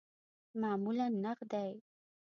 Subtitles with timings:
[0.61, 1.81] معمولاً نغدی